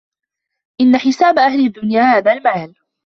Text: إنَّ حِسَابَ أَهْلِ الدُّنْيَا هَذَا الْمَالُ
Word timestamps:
إنَّ 0.81 0.97
حِسَابَ 0.97 1.39
أَهْلِ 1.39 1.65
الدُّنْيَا 1.65 2.01
هَذَا 2.17 2.33
الْمَالُ 2.33 2.75